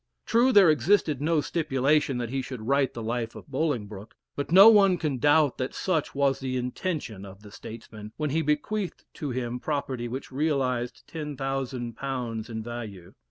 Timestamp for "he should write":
2.31-2.95